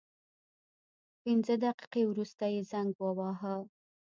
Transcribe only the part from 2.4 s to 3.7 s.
یې زنګ وواهه.